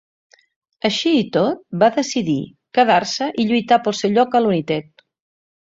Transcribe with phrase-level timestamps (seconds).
[0.89, 2.39] Així i tot, va decidir
[2.79, 5.07] quedar-se i lluitar pel seu lloc al United.